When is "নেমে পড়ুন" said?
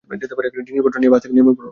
1.35-1.69